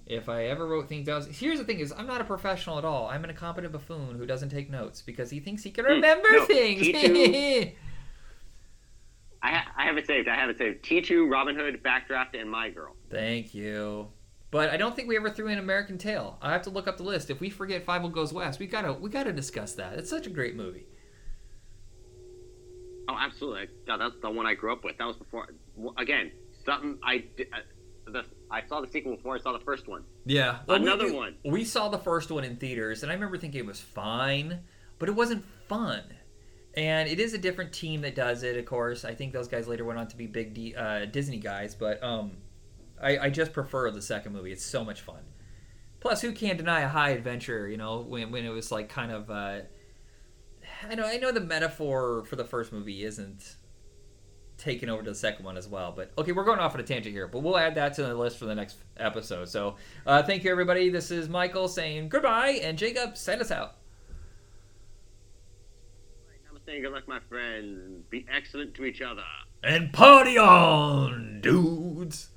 [0.06, 2.84] If I ever wrote things down, here's the thing: is I'm not a professional at
[2.84, 3.08] all.
[3.08, 6.28] I'm an incompetent buffoon who doesn't take notes because he thinks he can Hmm, remember
[6.30, 6.82] no, things.
[6.82, 7.72] T2
[9.42, 10.28] I, ha- I have it saved.
[10.28, 10.84] I have it saved.
[10.84, 12.94] T2, Robin Hood, Backdraft, and My Girl.
[13.10, 14.08] Thank you.
[14.50, 16.38] But I don't think we ever threw in American Tail.
[16.40, 17.30] I have to look up the list.
[17.30, 19.94] If we forget Fievel Goes West, we gotta we gotta discuss that.
[19.98, 20.86] It's such a great movie.
[23.08, 23.68] Oh, absolutely.
[23.86, 24.98] God, that's the one I grew up with.
[24.98, 25.48] That was before.
[25.96, 26.32] Again,
[26.64, 27.48] something I did.
[27.52, 27.58] Uh,
[28.10, 30.04] the, I saw the sequel before I saw the first one.
[30.24, 31.36] Yeah, Another we, one.
[31.44, 34.60] We saw the first one in theaters, and I remember thinking it was fine,
[34.98, 36.02] but it wasn't fun.
[36.74, 39.04] And it is a different team that does it, of course.
[39.04, 42.02] I think those guys later went on to be big D, uh, Disney guys, but
[42.02, 42.36] um,
[43.02, 44.52] I, I just prefer the second movie.
[44.52, 45.22] It's so much fun.
[46.00, 47.66] Plus, who can deny a high adventure?
[47.66, 49.30] You know, when, when it was like kind of.
[49.30, 49.60] Uh,
[50.88, 53.56] I know I know the metaphor for the first movie isn't
[54.58, 55.92] taken over to the second one as well.
[55.94, 58.14] But okay, we're going off on a tangent here, but we'll add that to the
[58.14, 59.48] list for the next episode.
[59.48, 60.88] So uh, thank you, everybody.
[60.88, 63.76] This is Michael saying goodbye, and Jacob, send us out.
[66.52, 68.04] Namaste, good luck, my friends.
[68.10, 69.22] Be excellent to each other.
[69.62, 72.30] And party on, dudes.